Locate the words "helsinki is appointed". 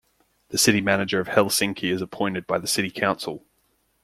1.27-2.47